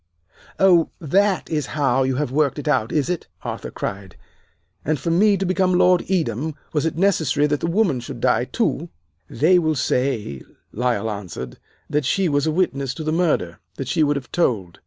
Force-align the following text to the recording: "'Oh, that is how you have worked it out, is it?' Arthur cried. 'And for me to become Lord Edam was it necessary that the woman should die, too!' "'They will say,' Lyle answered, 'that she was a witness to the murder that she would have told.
"'Oh, 0.59 0.89
that 0.99 1.47
is 1.47 1.67
how 1.77 2.01
you 2.01 2.15
have 2.15 2.31
worked 2.31 2.57
it 2.57 2.67
out, 2.67 2.91
is 2.91 3.07
it?' 3.07 3.27
Arthur 3.43 3.69
cried. 3.69 4.15
'And 4.83 4.99
for 4.99 5.11
me 5.11 5.37
to 5.37 5.45
become 5.45 5.75
Lord 5.77 6.03
Edam 6.09 6.55
was 6.73 6.87
it 6.87 6.97
necessary 6.97 7.45
that 7.45 7.59
the 7.59 7.67
woman 7.67 7.99
should 7.99 8.19
die, 8.19 8.45
too!' 8.45 8.89
"'They 9.29 9.59
will 9.59 9.75
say,' 9.75 10.41
Lyle 10.71 11.07
answered, 11.11 11.59
'that 11.87 12.05
she 12.05 12.27
was 12.27 12.47
a 12.47 12.51
witness 12.51 12.95
to 12.95 13.03
the 13.03 13.11
murder 13.11 13.59
that 13.75 13.87
she 13.87 14.01
would 14.01 14.15
have 14.15 14.31
told. 14.31 14.79